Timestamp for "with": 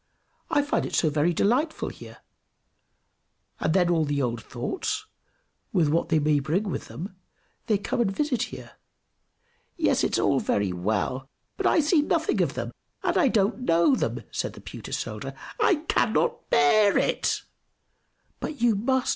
5.71-5.89, 6.71-6.87